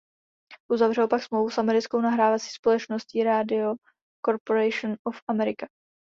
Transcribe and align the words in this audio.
Uzavřel 0.71 1.07
pak 1.07 1.23
smlouvu 1.23 1.49
s 1.49 1.57
americkou 1.57 2.01
nahrávací 2.01 2.49
společností 2.49 3.23
Radio 3.23 3.75
Corporation 4.25 4.95
of 5.07 5.21
America. 5.29 5.67